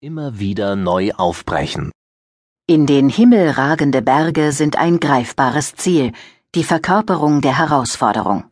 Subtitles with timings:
[0.00, 1.90] immer wieder neu aufbrechen.
[2.68, 6.12] In den Himmel ragende Berge sind ein greifbares Ziel,
[6.54, 8.44] die Verkörperung der Herausforderung.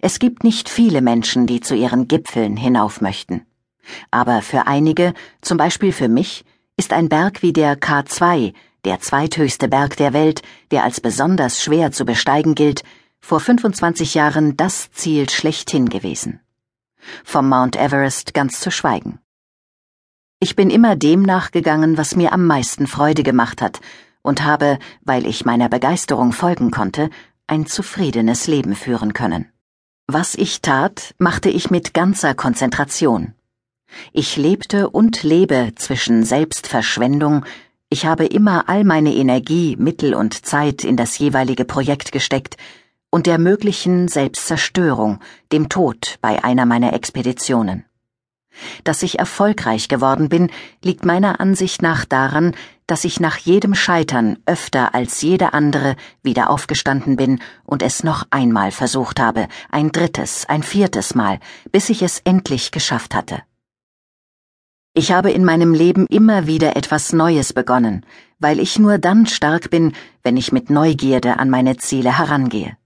[0.00, 3.44] Es gibt nicht viele Menschen, die zu ihren Gipfeln hinauf möchten.
[4.12, 6.44] Aber für einige, zum Beispiel für mich,
[6.76, 11.90] ist ein Berg wie der K2, der zweithöchste Berg der Welt, der als besonders schwer
[11.90, 12.84] zu besteigen gilt,
[13.20, 16.38] vor 25 Jahren das Ziel schlechthin gewesen.
[17.24, 19.18] Vom Mount Everest ganz zu schweigen.
[20.44, 23.80] Ich bin immer dem nachgegangen, was mir am meisten Freude gemacht hat,
[24.20, 27.08] und habe, weil ich meiner Begeisterung folgen konnte,
[27.46, 29.46] ein zufriedenes Leben führen können.
[30.06, 33.32] Was ich tat, machte ich mit ganzer Konzentration.
[34.12, 37.46] Ich lebte und lebe zwischen Selbstverschwendung,
[37.88, 42.58] ich habe immer all meine Energie, Mittel und Zeit in das jeweilige Projekt gesteckt,
[43.08, 45.20] und der möglichen Selbstzerstörung,
[45.52, 47.86] dem Tod bei einer meiner Expeditionen.
[48.84, 50.50] Dass ich erfolgreich geworden bin,
[50.82, 52.54] liegt meiner Ansicht nach daran,
[52.86, 58.26] dass ich nach jedem Scheitern öfter als jede andere wieder aufgestanden bin und es noch
[58.30, 61.40] einmal versucht habe, ein drittes, ein viertes Mal,
[61.72, 63.42] bis ich es endlich geschafft hatte.
[64.92, 68.06] Ich habe in meinem Leben immer wieder etwas Neues begonnen,
[68.38, 72.76] weil ich nur dann stark bin, wenn ich mit Neugierde an meine Ziele herangehe.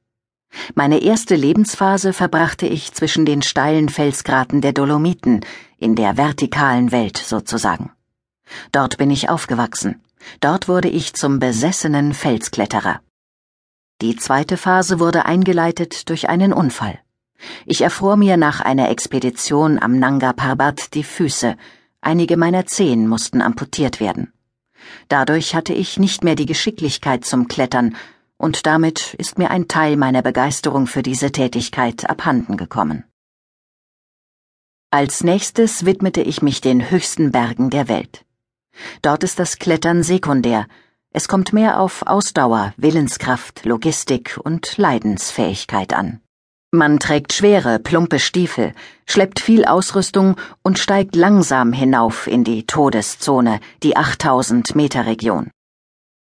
[0.75, 5.45] Meine erste Lebensphase verbrachte ich zwischen den steilen Felsgraten der Dolomiten,
[5.79, 7.93] in der vertikalen Welt sozusagen.
[8.73, 10.03] Dort bin ich aufgewachsen.
[10.41, 13.01] Dort wurde ich zum besessenen Felskletterer.
[14.01, 16.99] Die zweite Phase wurde eingeleitet durch einen Unfall.
[17.67, 21.57] Ich erfror mir nach einer Expedition am Nanga Parbat die Füße,
[22.01, 24.33] einige meiner Zehen mussten amputiert werden.
[25.09, 27.97] Dadurch hatte ich nicht mehr die Geschicklichkeit zum Klettern
[28.39, 33.05] und damit ist mir ein Teil meiner Begeisterung für diese Tätigkeit abhanden gekommen.
[34.91, 38.25] Als nächstes widmete ich mich den höchsten Bergen der Welt.
[39.03, 40.67] Dort ist das Klettern sekundär,
[41.11, 46.20] es kommt mehr auf Ausdauer, Willenskraft, Logistik und Leidensfähigkeit an.
[46.70, 48.74] Man trägt schwere, plumpe Stiefel,
[49.07, 55.51] schleppt viel Ausrüstung und steigt langsam hinauf in die Todeszone, die 8000 Meter Region.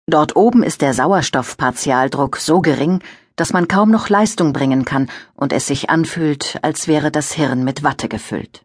[0.08, 3.00] Dort oben ist der Sauerstoffpartialdruck so gering,
[3.36, 7.62] dass man kaum noch Leistung bringen kann und es sich anfühlt, als wäre das Hirn
[7.62, 8.64] mit Watte gefüllt.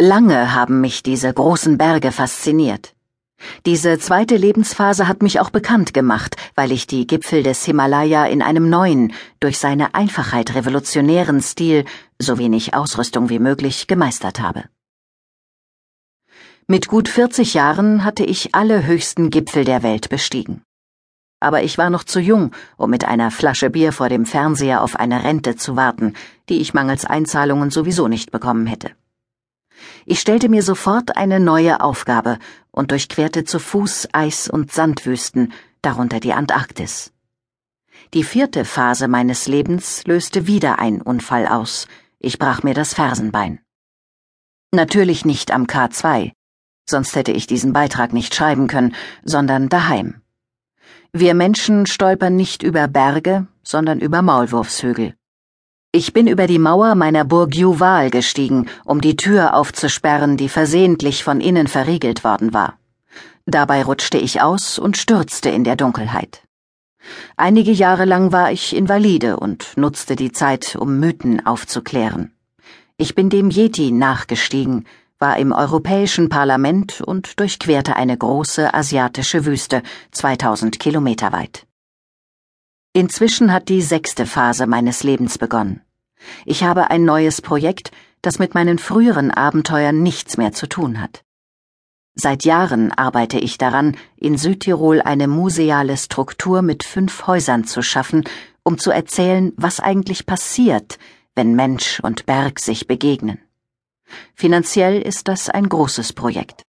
[0.00, 2.94] Lange haben mich diese großen Berge fasziniert.
[3.66, 8.42] Diese zweite Lebensphase hat mich auch bekannt gemacht, weil ich die Gipfel des Himalaya in
[8.42, 11.84] einem neuen, durch seine Einfachheit revolutionären Stil,
[12.18, 14.64] so wenig Ausrüstung wie möglich, gemeistert habe.
[16.70, 20.62] Mit gut 40 Jahren hatte ich alle höchsten Gipfel der Welt bestiegen.
[21.40, 24.94] Aber ich war noch zu jung, um mit einer Flasche Bier vor dem Fernseher auf
[24.94, 26.14] eine Rente zu warten,
[26.48, 28.92] die ich mangels Einzahlungen sowieso nicht bekommen hätte.
[30.06, 32.38] Ich stellte mir sofort eine neue Aufgabe
[32.70, 35.52] und durchquerte zu Fuß Eis- und Sandwüsten,
[35.82, 37.12] darunter die Antarktis.
[38.14, 41.88] Die vierte Phase meines Lebens löste wieder ein Unfall aus.
[42.20, 43.58] Ich brach mir das Fersenbein.
[44.72, 46.30] Natürlich nicht am K2,
[46.90, 50.20] sonst hätte ich diesen Beitrag nicht schreiben können, sondern daheim.
[51.12, 55.14] Wir Menschen stolpern nicht über Berge, sondern über Maulwurfshügel.
[55.92, 61.24] Ich bin über die Mauer meiner Burg Juval gestiegen, um die Tür aufzusperren, die versehentlich
[61.24, 62.78] von innen verriegelt worden war.
[63.44, 66.42] Dabei rutschte ich aus und stürzte in der Dunkelheit.
[67.36, 72.32] Einige Jahre lang war ich Invalide und nutzte die Zeit, um Mythen aufzuklären.
[72.96, 74.86] Ich bin dem Yeti nachgestiegen,
[75.20, 79.82] war im Europäischen Parlament und durchquerte eine große asiatische Wüste,
[80.12, 81.66] 2000 Kilometer weit.
[82.94, 85.82] Inzwischen hat die sechste Phase meines Lebens begonnen.
[86.46, 87.90] Ich habe ein neues Projekt,
[88.22, 91.22] das mit meinen früheren Abenteuern nichts mehr zu tun hat.
[92.14, 98.24] Seit Jahren arbeite ich daran, in Südtirol eine museale Struktur mit fünf Häusern zu schaffen,
[98.62, 100.98] um zu erzählen, was eigentlich passiert,
[101.34, 103.38] wenn Mensch und Berg sich begegnen.
[104.34, 106.62] Finanziell ist das ein großes Projekt.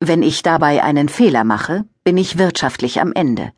[0.00, 3.52] Wenn ich dabei einen Fehler mache, bin ich wirtschaftlich am Ende.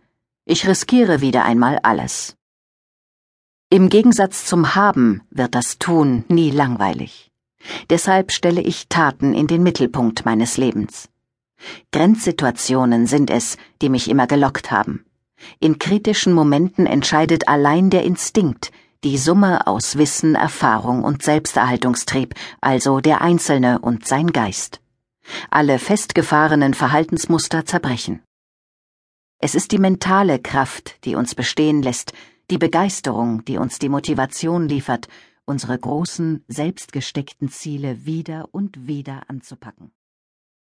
[0.45, 2.37] Ich riskiere wieder einmal alles.
[3.71, 7.31] Im Gegensatz zum Haben wird das Tun nie langweilig.
[7.91, 11.09] Deshalb stelle ich Taten in den Mittelpunkt meines Lebens.
[11.93, 15.05] Grenzsituationen sind es, die mich immer gelockt haben.
[15.61, 18.73] In kritischen Momenten entscheidet allein der Instinkt,
[19.05, 24.81] die Summe aus Wissen, Erfahrung und Selbsterhaltungstrieb, also der Einzelne und sein Geist.
[25.51, 28.23] Alle festgefahrenen Verhaltensmuster zerbrechen.
[29.39, 32.13] Es ist die mentale Kraft, die uns bestehen lässt,
[32.51, 35.09] die Begeisterung, die uns die Motivation liefert
[35.45, 39.93] unsere großen, selbstgesteckten Ziele wieder und wieder anzupacken.